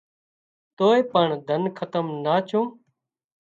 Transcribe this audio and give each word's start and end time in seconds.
توئي 0.77 1.01
پڻ 1.11 1.27
ڌنَ 1.47 1.61
کتم 1.77 2.05
نا 2.23 2.35
ڇُون 2.47 2.67